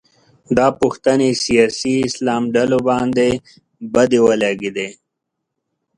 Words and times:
دا 0.57 0.67
پوښتنې 0.81 1.29
سیاسي 1.45 1.95
اسلام 2.07 2.43
ډلو 2.55 2.79
باندې 2.89 3.29
بدې 3.93 4.19
ولګېدې 4.25 4.89